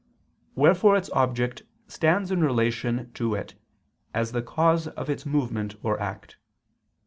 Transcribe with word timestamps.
Wherefore 0.55 0.97
its 0.97 1.11
object 1.11 1.61
stands 1.87 2.31
in 2.31 2.43
relation 2.43 3.11
to 3.13 3.35
it 3.35 3.53
as 4.15 4.31
the 4.31 4.41
cause 4.41 4.87
of 4.87 5.11
its 5.11 5.27
movement 5.27 5.75
or 5.83 5.99
act. 5.99 6.37